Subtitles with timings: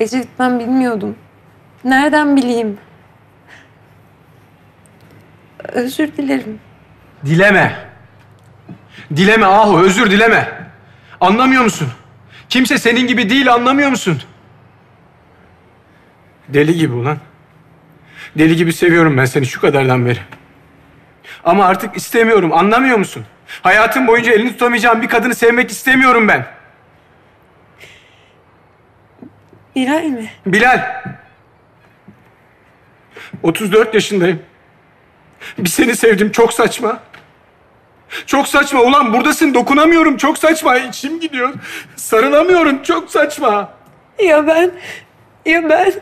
[0.00, 1.16] Ecevit ben bilmiyordum.
[1.84, 2.78] Nereden bileyim?
[5.68, 6.60] Özür dilerim.
[7.26, 7.76] Dileme.
[9.16, 10.70] Dileme Ahu, özür dileme.
[11.20, 11.88] Anlamıyor musun?
[12.48, 14.22] Kimse senin gibi değil, anlamıyor musun?
[16.48, 17.18] Deli gibi ulan.
[18.38, 20.18] Deli gibi seviyorum ben seni şu kadardan beri.
[21.44, 23.24] Ama artık istemiyorum, anlamıyor musun?
[23.62, 26.46] Hayatım boyunca elini tutamayacağım bir kadını sevmek istemiyorum ben.
[29.76, 30.30] Bilal mi?
[30.46, 31.02] Bilal.
[33.42, 34.42] 34 yaşındayım.
[35.58, 37.00] Bir seni sevdim çok saçma.
[38.26, 41.54] Çok saçma ulan buradasın dokunamıyorum çok saçma içim gidiyor.
[41.96, 43.72] Sarılamıyorum çok saçma.
[44.24, 44.70] Ya ben?
[45.46, 45.92] Ya ben?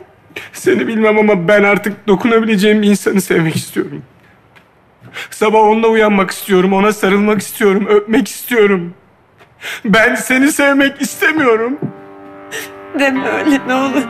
[0.53, 4.03] Seni bilmem ama ben artık dokunabileceğim insanı sevmek istiyorum.
[5.29, 8.93] Sabah onunla uyanmak istiyorum, ona sarılmak istiyorum, öpmek istiyorum.
[9.85, 11.79] Ben seni sevmek istemiyorum.
[12.99, 14.03] Deme öyle ne olur.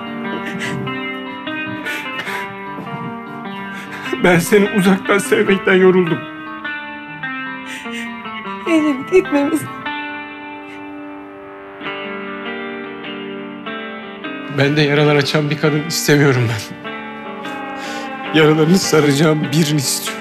[4.23, 6.20] Ben seni uzaktan sevmekten yoruldum.
[8.68, 9.62] Ecevit gitmemiz.
[14.57, 16.90] Ben de yaralar açan bir kadın istemiyorum ben.
[18.40, 20.18] Yaralarını saracağım birini istiyorum.